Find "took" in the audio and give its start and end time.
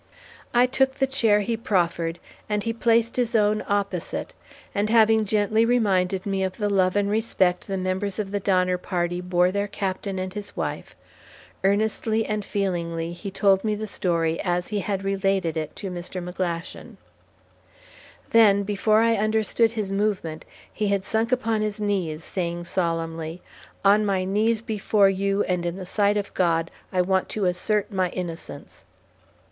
0.65-0.95